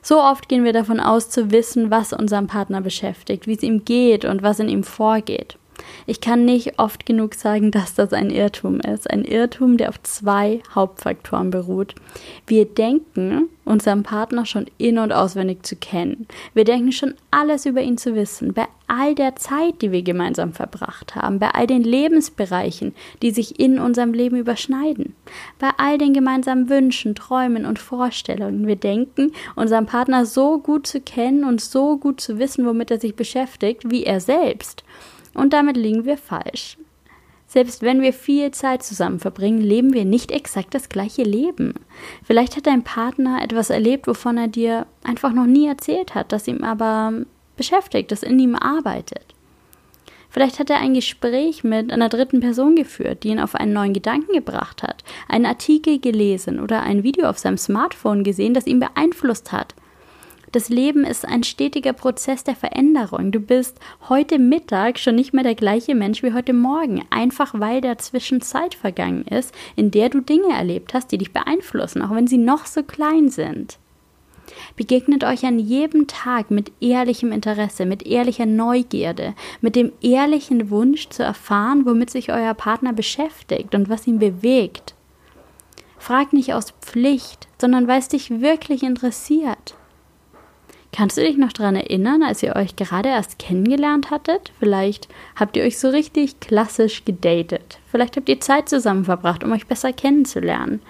So 0.00 0.22
oft 0.22 0.48
gehen 0.48 0.64
wir 0.64 0.72
davon 0.72 0.98
aus 0.98 1.28
zu 1.28 1.50
wissen, 1.50 1.90
was 1.90 2.14
unseren 2.14 2.46
Partner 2.46 2.80
beschäftigt, 2.80 3.46
wie 3.46 3.56
es 3.56 3.62
ihm 3.62 3.84
geht 3.84 4.24
und 4.24 4.42
was 4.42 4.60
in 4.60 4.70
ihm 4.70 4.82
vorgeht. 4.82 5.58
Ich 6.06 6.20
kann 6.20 6.44
nicht 6.44 6.78
oft 6.78 7.04
genug 7.04 7.34
sagen, 7.34 7.72
dass 7.72 7.94
das 7.94 8.12
ein 8.12 8.30
Irrtum 8.30 8.78
ist. 8.78 9.10
Ein 9.10 9.24
Irrtum, 9.24 9.76
der 9.76 9.88
auf 9.88 10.00
zwei 10.04 10.62
Hauptfaktoren 10.72 11.50
beruht. 11.50 11.96
Wir 12.46 12.64
denken, 12.64 13.48
unseren 13.64 14.04
Partner 14.04 14.46
schon 14.46 14.66
in- 14.78 14.98
und 14.98 15.10
auswendig 15.10 15.66
zu 15.66 15.74
kennen. 15.74 16.28
Wir 16.54 16.64
denken 16.64 16.92
schon 16.92 17.14
alles 17.32 17.66
über 17.66 17.82
ihn 17.82 17.98
zu 17.98 18.14
wissen. 18.14 18.54
Bei 18.54 18.66
all 18.86 19.16
der 19.16 19.34
Zeit, 19.34 19.82
die 19.82 19.90
wir 19.90 20.02
gemeinsam 20.02 20.52
verbracht 20.52 21.16
haben, 21.16 21.40
bei 21.40 21.50
all 21.50 21.66
den 21.66 21.82
Lebensbereichen, 21.82 22.94
die 23.22 23.32
sich 23.32 23.58
in 23.58 23.80
unserem 23.80 24.14
Leben 24.14 24.36
überschneiden, 24.36 25.16
bei 25.58 25.70
all 25.76 25.98
den 25.98 26.14
gemeinsamen 26.14 26.68
Wünschen, 26.68 27.16
Träumen 27.16 27.66
und 27.66 27.80
Vorstellungen. 27.80 28.68
Wir 28.68 28.76
denken, 28.76 29.32
unseren 29.56 29.86
Partner 29.86 30.24
so 30.24 30.58
gut 30.58 30.86
zu 30.86 31.00
kennen 31.00 31.44
und 31.44 31.60
so 31.60 31.96
gut 31.96 32.20
zu 32.20 32.38
wissen, 32.38 32.64
womit 32.64 32.92
er 32.92 33.00
sich 33.00 33.16
beschäftigt, 33.16 33.90
wie 33.90 34.04
er 34.04 34.20
selbst. 34.20 34.84
Und 35.36 35.52
damit 35.52 35.76
liegen 35.76 36.04
wir 36.04 36.16
falsch. 36.16 36.78
Selbst 37.46 37.82
wenn 37.82 38.02
wir 38.02 38.12
viel 38.12 38.50
Zeit 38.50 38.82
zusammen 38.82 39.20
verbringen, 39.20 39.60
leben 39.60 39.92
wir 39.92 40.04
nicht 40.04 40.32
exakt 40.32 40.74
das 40.74 40.88
gleiche 40.88 41.22
Leben. 41.22 41.74
Vielleicht 42.24 42.56
hat 42.56 42.66
dein 42.66 42.82
Partner 42.82 43.40
etwas 43.42 43.70
erlebt, 43.70 44.08
wovon 44.08 44.36
er 44.36 44.48
dir 44.48 44.86
einfach 45.04 45.32
noch 45.32 45.46
nie 45.46 45.68
erzählt 45.68 46.14
hat, 46.14 46.32
das 46.32 46.48
ihm 46.48 46.64
aber 46.64 47.12
beschäftigt, 47.56 48.10
das 48.10 48.24
in 48.24 48.38
ihm 48.38 48.56
arbeitet. 48.56 49.36
Vielleicht 50.28 50.58
hat 50.58 50.70
er 50.70 50.78
ein 50.78 50.94
Gespräch 50.94 51.64
mit 51.64 51.92
einer 51.92 52.08
dritten 52.08 52.40
Person 52.40 52.74
geführt, 52.74 53.22
die 53.22 53.28
ihn 53.28 53.40
auf 53.40 53.54
einen 53.54 53.72
neuen 53.72 53.94
Gedanken 53.94 54.32
gebracht 54.32 54.82
hat, 54.82 55.04
einen 55.28 55.46
Artikel 55.46 55.98
gelesen 55.98 56.60
oder 56.60 56.82
ein 56.82 57.04
Video 57.04 57.28
auf 57.28 57.38
seinem 57.38 57.58
Smartphone 57.58 58.24
gesehen, 58.24 58.54
das 58.54 58.66
ihn 58.66 58.80
beeinflusst 58.80 59.52
hat. 59.52 59.74
Das 60.52 60.68
Leben 60.68 61.04
ist 61.04 61.26
ein 61.26 61.42
stetiger 61.42 61.92
Prozess 61.92 62.44
der 62.44 62.54
Veränderung. 62.54 63.32
Du 63.32 63.40
bist 63.40 63.78
heute 64.08 64.38
Mittag 64.38 64.98
schon 64.98 65.16
nicht 65.16 65.34
mehr 65.34 65.42
der 65.42 65.56
gleiche 65.56 65.94
Mensch 65.94 66.22
wie 66.22 66.32
heute 66.32 66.52
Morgen, 66.52 67.04
einfach 67.10 67.58
weil 67.58 67.80
dazwischen 67.80 68.40
Zeit 68.40 68.74
vergangen 68.74 69.24
ist, 69.26 69.52
in 69.74 69.90
der 69.90 70.08
du 70.08 70.20
Dinge 70.20 70.54
erlebt 70.54 70.94
hast, 70.94 71.10
die 71.10 71.18
dich 71.18 71.32
beeinflussen, 71.32 72.00
auch 72.02 72.14
wenn 72.14 72.28
sie 72.28 72.38
noch 72.38 72.66
so 72.66 72.82
klein 72.82 73.28
sind. 73.28 73.78
Begegnet 74.76 75.24
euch 75.24 75.44
an 75.44 75.58
jedem 75.58 76.06
Tag 76.06 76.52
mit 76.52 76.70
ehrlichem 76.80 77.32
Interesse, 77.32 77.84
mit 77.84 78.06
ehrlicher 78.06 78.46
Neugierde, 78.46 79.34
mit 79.60 79.74
dem 79.74 79.92
ehrlichen 80.00 80.70
Wunsch 80.70 81.08
zu 81.08 81.24
erfahren, 81.24 81.84
womit 81.84 82.10
sich 82.10 82.30
euer 82.30 82.54
Partner 82.54 82.92
beschäftigt 82.92 83.74
und 83.74 83.88
was 83.88 84.06
ihn 84.06 84.20
bewegt. 84.20 84.94
Frag 85.98 86.32
nicht 86.32 86.54
aus 86.54 86.72
Pflicht, 86.80 87.48
sondern 87.60 87.88
weil 87.88 87.98
es 87.98 88.08
dich 88.08 88.40
wirklich 88.40 88.84
interessiert. 88.84 89.74
Kannst 90.96 91.18
du 91.18 91.20
dich 91.20 91.36
noch 91.36 91.52
daran 91.52 91.76
erinnern, 91.76 92.22
als 92.22 92.42
ihr 92.42 92.56
euch 92.56 92.74
gerade 92.74 93.10
erst 93.10 93.38
kennengelernt 93.38 94.10
hattet? 94.10 94.50
Vielleicht 94.58 95.08
habt 95.38 95.58
ihr 95.58 95.64
euch 95.64 95.78
so 95.78 95.90
richtig 95.90 96.40
klassisch 96.40 97.04
gedatet. 97.04 97.78
Vielleicht 97.90 98.16
habt 98.16 98.30
ihr 98.30 98.40
Zeit 98.40 98.70
zusammen 98.70 99.04
verbracht, 99.04 99.44
um 99.44 99.52
euch 99.52 99.66
besser 99.66 99.92
kennenzulernen. 99.92 100.80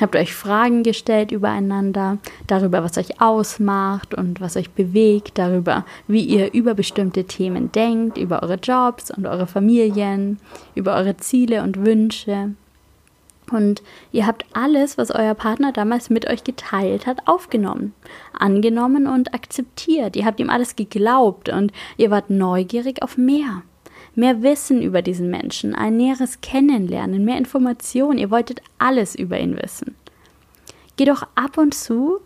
Habt 0.00 0.16
euch 0.16 0.34
Fragen 0.34 0.82
gestellt 0.82 1.30
übereinander, 1.30 2.18
darüber, 2.48 2.82
was 2.82 2.98
euch 2.98 3.20
ausmacht 3.20 4.14
und 4.14 4.40
was 4.40 4.56
euch 4.56 4.70
bewegt, 4.70 5.38
darüber, 5.38 5.86
wie 6.08 6.24
ihr 6.24 6.52
über 6.52 6.74
bestimmte 6.74 7.22
Themen 7.22 7.70
denkt, 7.70 8.18
über 8.18 8.42
eure 8.42 8.56
Jobs 8.56 9.12
und 9.12 9.26
eure 9.26 9.46
Familien, 9.46 10.40
über 10.74 10.96
eure 10.96 11.18
Ziele 11.18 11.62
und 11.62 11.86
Wünsche. 11.86 12.56
Und 13.50 13.82
ihr 14.12 14.26
habt 14.26 14.46
alles, 14.54 14.96
was 14.96 15.10
euer 15.10 15.34
Partner 15.34 15.72
damals 15.72 16.10
mit 16.10 16.28
euch 16.28 16.44
geteilt 16.44 17.06
hat, 17.06 17.26
aufgenommen, 17.26 17.94
angenommen 18.32 19.06
und 19.06 19.34
akzeptiert. 19.34 20.16
Ihr 20.16 20.24
habt 20.24 20.40
ihm 20.40 20.48
alles 20.48 20.76
geglaubt 20.76 21.48
und 21.48 21.72
ihr 21.96 22.10
wart 22.10 22.30
neugierig 22.30 23.02
auf 23.02 23.16
mehr. 23.18 23.62
Mehr 24.14 24.42
Wissen 24.42 24.82
über 24.82 25.02
diesen 25.02 25.30
Menschen, 25.30 25.74
ein 25.74 25.96
näheres 25.96 26.40
Kennenlernen, 26.40 27.24
mehr 27.24 27.38
Informationen. 27.38 28.18
Ihr 28.18 28.30
wolltet 28.30 28.62
alles 28.78 29.14
über 29.14 29.38
ihn 29.38 29.56
wissen. 29.60 29.96
Geh 30.96 31.04
doch 31.04 31.26
ab 31.34 31.56
und 31.58 31.74
zu 31.74 32.20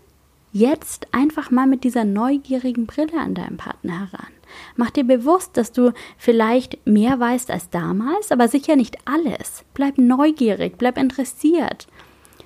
jetzt 0.51 1.07
einfach 1.13 1.51
mal 1.51 1.67
mit 1.67 1.83
dieser 1.83 2.03
neugierigen 2.03 2.85
Brille 2.85 3.19
an 3.19 3.35
deinen 3.35 3.57
Partner 3.57 3.99
heran. 4.11 4.36
Mach 4.75 4.89
dir 4.89 5.03
bewusst, 5.03 5.57
dass 5.57 5.71
du 5.71 5.91
vielleicht 6.17 6.85
mehr 6.85 7.19
weißt 7.19 7.51
als 7.51 7.69
damals, 7.69 8.31
aber 8.31 8.47
sicher 8.47 8.75
nicht 8.75 8.97
alles. 9.05 9.63
Bleib 9.73 9.97
neugierig, 9.97 10.77
bleib 10.77 10.97
interessiert. 10.97 11.87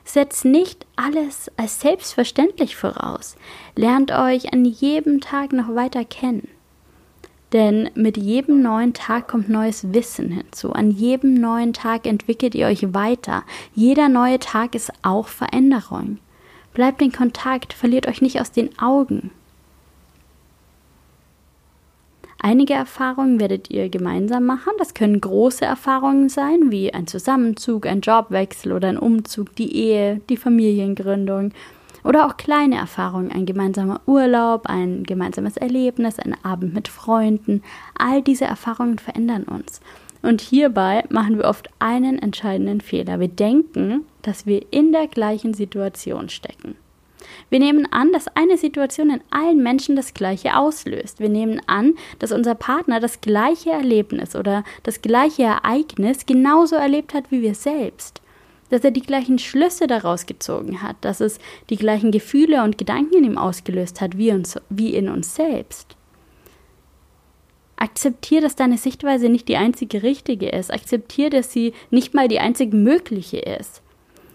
Setz 0.03 0.43
nicht 0.43 0.85
alles 0.95 1.51
als 1.57 1.79
selbstverständlich 1.79 2.75
voraus. 2.75 3.35
Lernt 3.75 4.11
euch 4.11 4.51
an 4.53 4.65
jedem 4.65 5.21
Tag 5.21 5.53
noch 5.53 5.75
weiter 5.75 6.05
kennen. 6.05 6.47
Denn 7.53 7.89
mit 7.95 8.17
jedem 8.17 8.61
neuen 8.61 8.93
Tag 8.93 9.27
kommt 9.27 9.49
neues 9.49 9.93
Wissen 9.93 10.31
hinzu. 10.31 10.71
An 10.71 10.89
jedem 10.91 11.33
neuen 11.33 11.73
Tag 11.73 12.07
entwickelt 12.07 12.55
ihr 12.55 12.67
euch 12.67 12.93
weiter. 12.93 13.43
Jeder 13.73 14.07
neue 14.07 14.39
Tag 14.39 14.73
ist 14.73 14.91
auch 15.01 15.27
Veränderung. 15.27 16.19
Bleibt 16.73 17.01
in 17.01 17.11
Kontakt, 17.11 17.73
verliert 17.73 18.07
euch 18.07 18.21
nicht 18.21 18.39
aus 18.39 18.51
den 18.51 18.79
Augen. 18.79 19.31
Einige 22.43 22.73
Erfahrungen 22.73 23.39
werdet 23.39 23.69
ihr 23.69 23.89
gemeinsam 23.89 24.45
machen. 24.47 24.73
Das 24.79 24.95
können 24.95 25.21
große 25.21 25.63
Erfahrungen 25.63 26.27
sein, 26.27 26.71
wie 26.71 26.91
ein 26.91 27.05
Zusammenzug, 27.05 27.85
ein 27.85 28.01
Jobwechsel 28.01 28.73
oder 28.73 28.87
ein 28.87 28.97
Umzug, 28.97 29.55
die 29.55 29.75
Ehe, 29.75 30.21
die 30.27 30.37
Familiengründung. 30.37 31.53
Oder 32.03 32.25
auch 32.25 32.37
kleine 32.37 32.77
Erfahrungen, 32.77 33.31
ein 33.31 33.45
gemeinsamer 33.45 34.01
Urlaub, 34.07 34.65
ein 34.65 35.03
gemeinsames 35.03 35.55
Erlebnis, 35.55 36.17
ein 36.17 36.35
Abend 36.43 36.73
mit 36.73 36.87
Freunden. 36.87 37.61
All 37.95 38.23
diese 38.23 38.45
Erfahrungen 38.45 38.97
verändern 38.97 39.43
uns. 39.43 39.79
Und 40.23 40.41
hierbei 40.41 41.03
machen 41.09 41.37
wir 41.37 41.45
oft 41.45 41.69
einen 41.77 42.17
entscheidenden 42.17 42.81
Fehler. 42.81 43.19
Wir 43.19 43.27
denken, 43.27 44.05
dass 44.23 44.47
wir 44.47 44.65
in 44.71 44.91
der 44.91 45.05
gleichen 45.05 45.53
Situation 45.53 46.29
stecken. 46.29 46.75
Wir 47.49 47.59
nehmen 47.59 47.87
an, 47.91 48.11
dass 48.11 48.27
eine 48.35 48.57
Situation 48.57 49.09
in 49.09 49.21
allen 49.29 49.61
Menschen 49.61 49.95
das 49.95 50.13
gleiche 50.13 50.55
auslöst. 50.55 51.19
Wir 51.19 51.29
nehmen 51.29 51.61
an, 51.67 51.95
dass 52.19 52.31
unser 52.31 52.55
Partner 52.55 52.99
das 52.99 53.21
gleiche 53.21 53.71
Erlebnis 53.71 54.35
oder 54.35 54.63
das 54.83 55.01
gleiche 55.01 55.43
Ereignis 55.43 56.25
genauso 56.25 56.75
erlebt 56.75 57.13
hat 57.13 57.31
wie 57.31 57.41
wir 57.41 57.55
selbst. 57.55 58.21
Dass 58.69 58.83
er 58.83 58.91
die 58.91 59.01
gleichen 59.01 59.37
Schlüsse 59.37 59.87
daraus 59.87 60.25
gezogen 60.25 60.81
hat, 60.81 60.95
dass 61.01 61.19
es 61.19 61.39
die 61.69 61.75
gleichen 61.75 62.11
Gefühle 62.11 62.63
und 62.63 62.77
Gedanken 62.77 63.15
in 63.15 63.23
ihm 63.25 63.37
ausgelöst 63.37 63.99
hat 63.99 64.17
wie, 64.17 64.31
uns, 64.31 64.59
wie 64.69 64.95
in 64.95 65.09
uns 65.09 65.35
selbst. 65.35 65.97
Akzeptier, 67.81 68.41
dass 68.41 68.55
deine 68.55 68.77
Sichtweise 68.77 69.27
nicht 69.27 69.47
die 69.47 69.57
einzige 69.57 70.03
richtige 70.03 70.49
ist. 70.49 70.71
Akzeptier, 70.71 71.31
dass 71.31 71.51
sie 71.51 71.73
nicht 71.89 72.13
mal 72.13 72.27
die 72.27 72.39
einzige 72.39 72.77
mögliche 72.77 73.39
ist. 73.39 73.81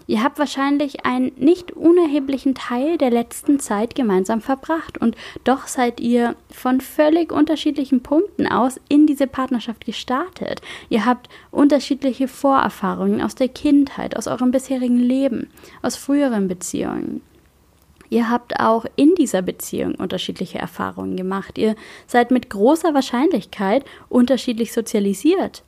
Ihr 0.07 0.23
habt 0.23 0.39
wahrscheinlich 0.39 1.05
einen 1.05 1.33
nicht 1.35 1.73
unerheblichen 1.73 2.55
Teil 2.55 2.97
der 2.97 3.11
letzten 3.11 3.59
Zeit 3.59 3.93
gemeinsam 3.93 4.39
verbracht 4.39 4.97
und 4.97 5.17
doch 5.43 5.67
seid 5.67 5.99
ihr 5.99 6.35
von 6.49 6.79
völlig 6.79 7.33
unterschiedlichen 7.33 8.01
Punkten 8.01 8.47
aus 8.47 8.79
in 8.87 9.05
diese 9.05 9.27
Partnerschaft 9.27 9.85
gestartet. 9.85 10.61
Ihr 10.87 11.05
habt 11.05 11.27
unterschiedliche 11.51 12.29
Vorerfahrungen 12.29 13.21
aus 13.21 13.35
der 13.35 13.49
Kindheit, 13.49 14.15
aus 14.15 14.27
eurem 14.27 14.51
bisherigen 14.51 14.99
Leben, 14.99 15.49
aus 15.81 15.97
früheren 15.97 16.47
Beziehungen. 16.47 17.21
Ihr 18.09 18.29
habt 18.29 18.61
auch 18.61 18.85
in 18.95 19.13
dieser 19.15 19.41
Beziehung 19.41 19.95
unterschiedliche 19.95 20.57
Erfahrungen 20.57 21.17
gemacht. 21.17 21.57
Ihr 21.57 21.75
seid 22.05 22.31
mit 22.31 22.49
großer 22.49 22.93
Wahrscheinlichkeit 22.93 23.83
unterschiedlich 24.07 24.71
sozialisiert. 24.71 25.63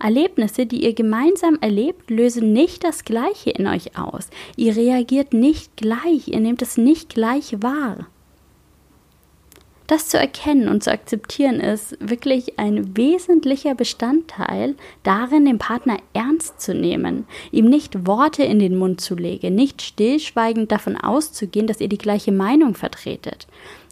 Erlebnisse, 0.00 0.66
die 0.66 0.84
ihr 0.84 0.94
gemeinsam 0.94 1.58
erlebt, 1.60 2.10
lösen 2.10 2.52
nicht 2.52 2.84
das 2.84 3.04
Gleiche 3.04 3.50
in 3.50 3.66
euch 3.66 3.98
aus. 3.98 4.28
Ihr 4.56 4.76
reagiert 4.76 5.32
nicht 5.32 5.76
gleich, 5.76 6.28
ihr 6.28 6.40
nehmt 6.40 6.62
es 6.62 6.76
nicht 6.76 7.14
gleich 7.14 7.62
wahr. 7.62 8.06
Das 9.90 10.08
zu 10.08 10.20
erkennen 10.20 10.68
und 10.68 10.84
zu 10.84 10.92
akzeptieren 10.92 11.58
ist 11.58 11.96
wirklich 11.98 12.60
ein 12.60 12.96
wesentlicher 12.96 13.74
Bestandteil 13.74 14.76
darin, 15.02 15.46
den 15.46 15.58
Partner 15.58 15.96
ernst 16.12 16.60
zu 16.60 16.74
nehmen, 16.74 17.26
ihm 17.50 17.64
nicht 17.64 18.06
Worte 18.06 18.44
in 18.44 18.60
den 18.60 18.78
Mund 18.78 19.00
zu 19.00 19.16
legen, 19.16 19.56
nicht 19.56 19.82
stillschweigend 19.82 20.70
davon 20.70 20.96
auszugehen, 20.96 21.66
dass 21.66 21.80
ihr 21.80 21.88
die 21.88 21.98
gleiche 21.98 22.30
Meinung 22.30 22.76
vertretet. 22.76 23.48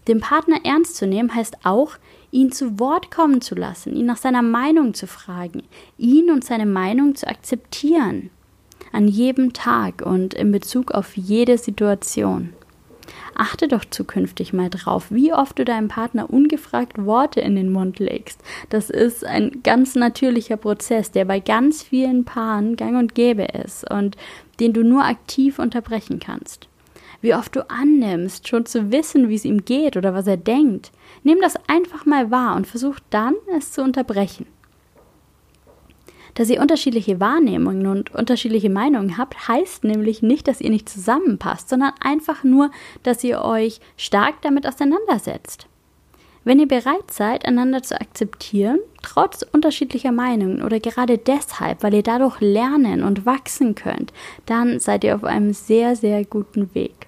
Den 0.07 0.21
Partner 0.21 0.59
ernst 0.63 0.95
zu 0.95 1.09
nehmen 1.09 1.35
heißt 1.35 1.57
auch, 1.65 1.97
ihn 2.31 2.53
zu 2.53 2.79
Wort 2.79 3.11
kommen 3.11 3.41
zu 3.41 3.55
lassen, 3.55 3.95
ihn 3.95 4.07
nach 4.07 4.17
seiner 4.17 4.43
Meinung 4.43 4.95
zu 4.95 5.07
fragen, 5.07 5.63
ihn 5.97 6.31
und 6.31 6.45
seine 6.45 6.67
Meinung 6.67 7.15
zu 7.15 7.27
akzeptieren. 7.27 8.31
An 8.93 9.09
jedem 9.09 9.53
Tag 9.53 10.03
und 10.03 10.35
in 10.35 10.51
Bezug 10.51 10.93
auf 10.93 11.17
jede 11.17 11.59
Situation. 11.59 12.53
Achte 13.35 13.69
doch 13.69 13.85
zukünftig 13.85 14.53
mal 14.53 14.69
drauf, 14.69 15.07
wie 15.11 15.33
oft 15.33 15.59
du 15.59 15.65
deinem 15.65 15.89
Partner 15.89 16.29
ungefragt 16.31 17.05
Worte 17.05 17.41
in 17.41 17.55
den 17.55 17.71
Mund 17.71 17.99
legst. 17.99 18.41
Das 18.69 18.91
ist 18.91 19.25
ein 19.25 19.61
ganz 19.63 19.95
natürlicher 19.95 20.57
Prozess, 20.57 21.11
der 21.11 21.25
bei 21.25 21.41
ganz 21.41 21.83
vielen 21.83 22.25
Paaren 22.25 22.77
gang 22.77 22.99
und 22.99 23.15
gäbe 23.15 23.45
ist 23.45 23.89
und 23.91 24.17
den 24.61 24.73
du 24.73 24.83
nur 24.83 25.05
aktiv 25.05 25.59
unterbrechen 25.59 26.19
kannst. 26.19 26.68
Wie 27.21 27.35
oft 27.35 27.55
du 27.57 27.69
annimmst, 27.69 28.49
schon 28.49 28.67
zu 28.67 28.93
wissen, 28.93 29.29
wie 29.29 29.35
es 29.35 29.45
ihm 29.45 29.65
geht 29.65 29.97
oder 29.97 30.15
was 30.15 30.27
er 30.27 30.37
denkt. 30.37 30.93
Nimm 31.23 31.39
das 31.41 31.57
einfach 31.67 32.07
mal 32.07 32.31
wahr 32.31 32.57
und 32.57 32.67
versuch 32.67 32.97
dann, 33.11 33.35
es 33.57 33.73
zu 33.73 33.83
unterbrechen. 33.83 34.47
Dass 36.35 36.51
ihr 36.51 36.61
unterschiedliche 36.61 37.19
Wahrnehmungen 37.19 37.89
und 37.89 38.15
unterschiedliche 38.15 38.71
Meinungen 38.71 39.19
habt, 39.19 39.49
heißt 39.49 39.83
nämlich 39.83 40.23
nicht, 40.23 40.47
dass 40.47 40.61
ihr 40.61 40.71
nicht 40.71 40.89
zusammenpasst, 40.89 41.69
sondern 41.69 41.93
einfach 42.01 42.45
nur, 42.45 42.71
dass 43.03 43.25
ihr 43.25 43.43
euch 43.43 43.81
stark 43.97 44.41
damit 44.43 44.65
auseinandersetzt. 44.65 45.67
Wenn 46.45 46.61
ihr 46.61 46.69
bereit 46.69 47.11
seid, 47.11 47.45
einander 47.45 47.83
zu 47.83 48.01
akzeptieren, 48.01 48.79
trotz 49.03 49.45
unterschiedlicher 49.53 50.13
Meinungen 50.13 50.63
oder 50.63 50.79
gerade 50.79 51.19
deshalb, 51.19 51.83
weil 51.83 51.95
ihr 51.95 52.05
dadurch 52.05 52.41
lernen 52.41 53.03
und 53.03 53.27
wachsen 53.27 53.75
könnt, 53.75 54.13
dann 54.47 54.79
seid 54.79 55.03
ihr 55.03 55.17
auf 55.17 55.25
einem 55.25 55.53
sehr, 55.53 55.97
sehr 55.97 56.25
guten 56.25 56.73
Weg. 56.75 57.08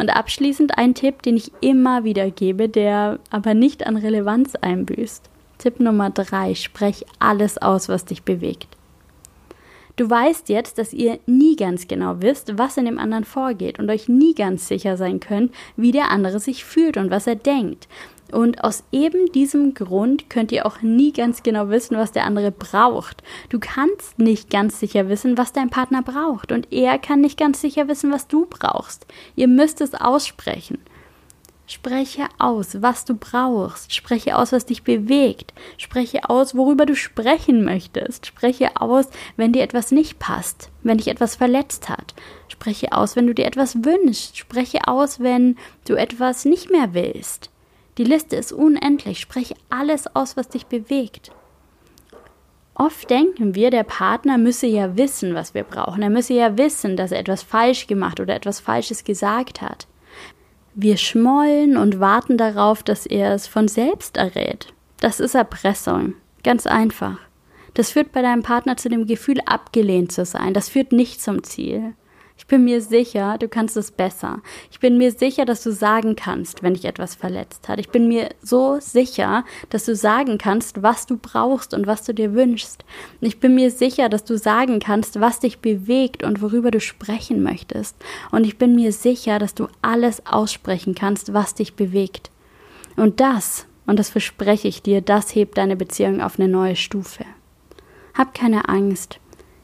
Und 0.00 0.08
abschließend 0.08 0.78
ein 0.78 0.94
Tipp, 0.94 1.20
den 1.20 1.36
ich 1.36 1.52
immer 1.60 2.04
wieder 2.04 2.30
gebe, 2.30 2.70
der 2.70 3.18
aber 3.28 3.52
nicht 3.52 3.86
an 3.86 3.98
Relevanz 3.98 4.54
einbüßt. 4.54 5.28
Tipp 5.58 5.78
Nummer 5.78 6.08
drei, 6.08 6.54
sprech 6.54 7.04
alles 7.18 7.58
aus, 7.58 7.90
was 7.90 8.06
dich 8.06 8.22
bewegt. 8.22 8.68
Du 9.96 10.08
weißt 10.08 10.48
jetzt, 10.48 10.78
dass 10.78 10.94
ihr 10.94 11.18
nie 11.26 11.54
ganz 11.54 11.86
genau 11.86 12.22
wisst, 12.22 12.56
was 12.56 12.78
in 12.78 12.86
dem 12.86 12.98
anderen 12.98 13.24
vorgeht 13.24 13.78
und 13.78 13.90
euch 13.90 14.08
nie 14.08 14.34
ganz 14.34 14.68
sicher 14.68 14.96
sein 14.96 15.20
könnt, 15.20 15.52
wie 15.76 15.92
der 15.92 16.10
andere 16.10 16.40
sich 16.40 16.64
fühlt 16.64 16.96
und 16.96 17.10
was 17.10 17.26
er 17.26 17.36
denkt. 17.36 17.86
Und 18.32 18.64
aus 18.64 18.84
eben 18.92 19.32
diesem 19.32 19.74
Grund 19.74 20.30
könnt 20.30 20.52
ihr 20.52 20.66
auch 20.66 20.82
nie 20.82 21.12
ganz 21.12 21.42
genau 21.42 21.68
wissen, 21.68 21.96
was 21.96 22.12
der 22.12 22.24
andere 22.24 22.50
braucht. 22.50 23.22
Du 23.48 23.58
kannst 23.58 24.18
nicht 24.18 24.50
ganz 24.50 24.80
sicher 24.80 25.08
wissen, 25.08 25.36
was 25.38 25.52
dein 25.52 25.70
Partner 25.70 26.02
braucht. 26.02 26.52
Und 26.52 26.72
er 26.72 26.98
kann 26.98 27.20
nicht 27.20 27.38
ganz 27.38 27.60
sicher 27.60 27.88
wissen, 27.88 28.12
was 28.12 28.28
du 28.28 28.46
brauchst. 28.48 29.06
Ihr 29.36 29.48
müsst 29.48 29.80
es 29.80 29.94
aussprechen. 29.94 30.78
Spreche 31.70 32.26
aus, 32.38 32.82
was 32.82 33.04
du 33.04 33.14
brauchst. 33.14 33.94
Spreche 33.94 34.36
aus, 34.36 34.50
was 34.50 34.66
dich 34.66 34.82
bewegt. 34.82 35.54
Spreche 35.78 36.28
aus, 36.28 36.56
worüber 36.56 36.84
du 36.84 36.96
sprechen 36.96 37.64
möchtest. 37.64 38.26
Spreche 38.26 38.70
aus, 38.80 39.06
wenn 39.36 39.52
dir 39.52 39.62
etwas 39.62 39.92
nicht 39.92 40.18
passt, 40.18 40.68
wenn 40.82 40.98
dich 40.98 41.06
etwas 41.06 41.36
verletzt 41.36 41.88
hat. 41.88 42.14
Spreche 42.48 42.90
aus, 42.90 43.14
wenn 43.14 43.28
du 43.28 43.34
dir 43.34 43.46
etwas 43.46 43.84
wünschst. 43.84 44.36
Spreche 44.36 44.88
aus, 44.88 45.20
wenn 45.20 45.56
du 45.86 45.94
etwas 45.94 46.44
nicht 46.44 46.72
mehr 46.72 46.92
willst. 46.92 47.50
Die 48.00 48.06
Liste 48.06 48.34
ist 48.36 48.54
unendlich. 48.54 49.20
Spreche 49.20 49.54
alles 49.68 50.16
aus, 50.16 50.34
was 50.34 50.48
dich 50.48 50.64
bewegt. 50.64 51.32
Oft 52.72 53.10
denken 53.10 53.54
wir, 53.54 53.70
der 53.70 53.82
Partner 53.82 54.38
müsse 54.38 54.66
ja 54.66 54.96
wissen, 54.96 55.34
was 55.34 55.52
wir 55.52 55.64
brauchen. 55.64 56.00
Er 56.00 56.08
müsse 56.08 56.32
ja 56.32 56.56
wissen, 56.56 56.96
dass 56.96 57.12
er 57.12 57.18
etwas 57.18 57.42
falsch 57.42 57.88
gemacht 57.88 58.18
oder 58.18 58.34
etwas 58.34 58.58
Falsches 58.58 59.04
gesagt 59.04 59.60
hat. 59.60 59.86
Wir 60.72 60.96
schmollen 60.96 61.76
und 61.76 62.00
warten 62.00 62.38
darauf, 62.38 62.82
dass 62.82 63.04
er 63.04 63.34
es 63.34 63.46
von 63.46 63.68
selbst 63.68 64.16
errät. 64.16 64.72
Das 65.00 65.20
ist 65.20 65.34
Erpressung. 65.34 66.14
Ganz 66.42 66.66
einfach. 66.66 67.18
Das 67.74 67.90
führt 67.90 68.12
bei 68.12 68.22
deinem 68.22 68.42
Partner 68.42 68.78
zu 68.78 68.88
dem 68.88 69.06
Gefühl, 69.06 69.42
abgelehnt 69.44 70.10
zu 70.10 70.24
sein. 70.24 70.54
Das 70.54 70.70
führt 70.70 70.92
nicht 70.92 71.20
zum 71.20 71.42
Ziel. 71.42 71.92
Ich 72.40 72.46
bin 72.46 72.64
mir 72.64 72.80
sicher, 72.80 73.36
du 73.38 73.48
kannst 73.48 73.76
es 73.76 73.90
besser. 73.90 74.40
Ich 74.70 74.80
bin 74.80 74.96
mir 74.96 75.12
sicher, 75.12 75.44
dass 75.44 75.62
du 75.62 75.72
sagen 75.72 76.16
kannst, 76.16 76.62
wenn 76.62 76.72
dich 76.72 76.86
etwas 76.86 77.14
verletzt 77.14 77.68
hat. 77.68 77.78
Ich 77.78 77.90
bin 77.90 78.08
mir 78.08 78.30
so 78.42 78.78
sicher, 78.80 79.44
dass 79.68 79.84
du 79.84 79.94
sagen 79.94 80.38
kannst, 80.38 80.82
was 80.82 81.04
du 81.04 81.18
brauchst 81.18 81.74
und 81.74 81.86
was 81.86 82.02
du 82.02 82.14
dir 82.14 82.32
wünschst. 82.32 82.82
Ich 83.20 83.40
bin 83.40 83.54
mir 83.54 83.70
sicher, 83.70 84.08
dass 84.08 84.24
du 84.24 84.38
sagen 84.38 84.80
kannst, 84.80 85.20
was 85.20 85.40
dich 85.40 85.58
bewegt 85.58 86.22
und 86.22 86.40
worüber 86.40 86.70
du 86.70 86.80
sprechen 86.80 87.42
möchtest. 87.42 87.94
Und 88.30 88.46
ich 88.46 88.56
bin 88.56 88.74
mir 88.74 88.94
sicher, 88.94 89.38
dass 89.38 89.54
du 89.54 89.68
alles 89.82 90.24
aussprechen 90.24 90.94
kannst, 90.94 91.34
was 91.34 91.54
dich 91.54 91.74
bewegt. 91.74 92.30
Und 92.96 93.20
das, 93.20 93.66
und 93.84 93.98
das 93.98 94.08
verspreche 94.08 94.66
ich 94.66 94.80
dir, 94.80 95.02
das 95.02 95.34
hebt 95.34 95.58
deine 95.58 95.76
Beziehung 95.76 96.22
auf 96.22 96.40
eine 96.40 96.48
neue 96.48 96.76
Stufe. 96.76 97.26
Hab 98.14 98.32
keine 98.32 98.70
Angst. 98.70 99.19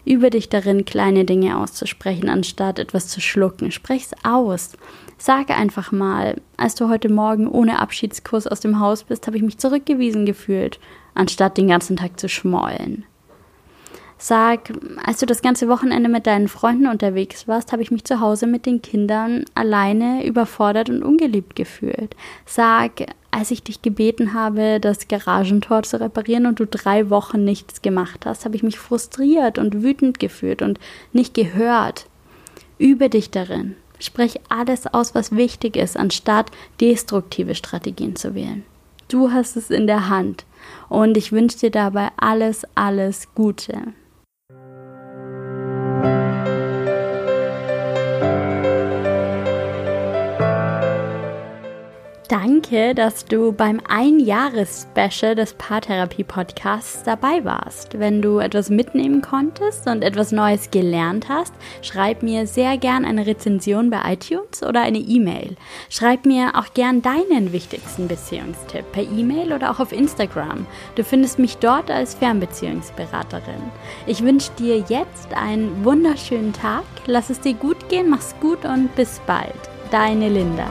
Übe 0.06 0.30
dich 0.30 0.48
darin, 0.48 0.84
kleine 0.84 1.24
Dinge 1.24 1.58
auszusprechen, 1.58 2.28
anstatt 2.28 2.78
etwas 2.78 3.08
zu 3.08 3.20
schlucken. 3.20 3.72
Sprech's 3.72 4.12
aus. 4.22 4.74
Sage 5.18 5.56
einfach 5.56 5.90
mal, 5.90 6.40
als 6.56 6.76
du 6.76 6.88
heute 6.88 7.08
Morgen 7.08 7.48
ohne 7.48 7.80
Abschiedskurs 7.80 8.46
aus 8.46 8.60
dem 8.60 8.78
Haus 8.78 9.02
bist, 9.02 9.26
habe 9.26 9.36
ich 9.36 9.42
mich 9.42 9.58
zurückgewiesen 9.58 10.24
gefühlt, 10.24 10.78
anstatt 11.14 11.58
den 11.58 11.66
ganzen 11.66 11.96
Tag 11.96 12.20
zu 12.20 12.28
schmollen. 12.28 13.04
Sag, 14.18 14.72
als 15.04 15.18
du 15.18 15.26
das 15.26 15.42
ganze 15.42 15.68
Wochenende 15.68 16.08
mit 16.08 16.26
deinen 16.26 16.48
Freunden 16.48 16.86
unterwegs 16.86 17.48
warst, 17.48 17.72
habe 17.72 17.82
ich 17.82 17.90
mich 17.90 18.04
zu 18.04 18.20
Hause 18.20 18.46
mit 18.46 18.64
den 18.64 18.80
Kindern 18.80 19.44
alleine 19.54 20.24
überfordert 20.24 20.88
und 20.88 21.02
ungeliebt 21.02 21.56
gefühlt. 21.56 22.14
Sag, 22.46 23.06
als 23.36 23.50
ich 23.50 23.62
dich 23.62 23.82
gebeten 23.82 24.32
habe, 24.32 24.80
das 24.80 25.08
Garagentor 25.08 25.82
zu 25.82 26.00
reparieren 26.00 26.46
und 26.46 26.58
du 26.58 26.66
drei 26.66 27.10
Wochen 27.10 27.44
nichts 27.44 27.82
gemacht 27.82 28.24
hast, 28.24 28.46
habe 28.46 28.56
ich 28.56 28.62
mich 28.62 28.78
frustriert 28.78 29.58
und 29.58 29.82
wütend 29.82 30.18
gefühlt 30.18 30.62
und 30.62 30.80
nicht 31.12 31.34
gehört. 31.34 32.06
Übe 32.78 33.10
dich 33.10 33.30
darin. 33.30 33.76
Sprech 33.98 34.40
alles 34.48 34.86
aus, 34.86 35.14
was 35.14 35.36
wichtig 35.36 35.76
ist, 35.76 35.98
anstatt 35.98 36.50
destruktive 36.80 37.54
Strategien 37.54 38.16
zu 38.16 38.34
wählen. 38.34 38.64
Du 39.08 39.30
hast 39.30 39.56
es 39.56 39.68
in 39.68 39.86
der 39.86 40.08
Hand 40.08 40.46
und 40.88 41.18
ich 41.18 41.30
wünsche 41.30 41.58
dir 41.58 41.70
dabei 41.70 42.08
alles, 42.16 42.62
alles 42.74 43.34
Gute. 43.34 43.92
Danke, 52.68 52.94
dass 52.94 53.24
du 53.24 53.52
beim 53.52 53.80
Einjahres-Special 53.88 55.34
des 55.36 55.54
Paartherapie-Podcasts 55.54 57.04
dabei 57.04 57.44
warst. 57.44 57.98
Wenn 57.98 58.22
du 58.22 58.38
etwas 58.38 58.70
mitnehmen 58.70 59.22
konntest 59.22 59.86
und 59.86 60.02
etwas 60.02 60.32
Neues 60.32 60.70
gelernt 60.70 61.28
hast, 61.28 61.54
schreib 61.82 62.22
mir 62.22 62.46
sehr 62.46 62.76
gern 62.76 63.04
eine 63.04 63.26
Rezension 63.26 63.90
bei 63.90 64.00
iTunes 64.12 64.64
oder 64.64 64.80
eine 64.80 64.98
E-Mail. 64.98 65.56
Schreib 65.90 66.26
mir 66.26 66.52
auch 66.54 66.74
gern 66.74 67.02
deinen 67.02 67.52
wichtigsten 67.52 68.08
Beziehungstipp 68.08 68.90
per 68.90 69.04
E-Mail 69.04 69.52
oder 69.52 69.70
auch 69.70 69.78
auf 69.78 69.92
Instagram. 69.92 70.66
Du 70.96 71.04
findest 71.04 71.38
mich 71.38 71.58
dort 71.58 71.90
als 71.90 72.14
Fernbeziehungsberaterin. 72.14 73.62
Ich 74.06 74.24
wünsche 74.24 74.50
dir 74.58 74.78
jetzt 74.88 75.32
einen 75.34 75.84
wunderschönen 75.84 76.52
Tag. 76.52 76.84
Lass 77.06 77.30
es 77.30 77.40
dir 77.40 77.54
gut 77.54 77.88
gehen, 77.88 78.10
mach's 78.10 78.34
gut 78.40 78.64
und 78.64 78.92
bis 78.96 79.20
bald. 79.26 79.54
Deine 79.92 80.28
Linda. 80.28 80.66